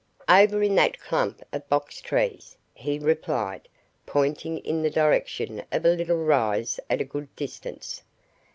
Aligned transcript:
"Over 0.27 0.63
in 0.63 0.73
that 0.73 0.99
clump 0.99 1.43
of 1.53 1.69
box 1.69 2.01
trees," 2.01 2.57
he 2.73 2.97
replied, 2.97 3.67
pointing 4.07 4.57
in 4.57 4.81
the 4.81 4.89
direction 4.89 5.63
of 5.71 5.85
a 5.85 5.89
little 5.93 6.25
rise 6.25 6.79
at 6.89 7.01
a 7.01 7.05
good 7.05 7.27
distance. 7.35 8.01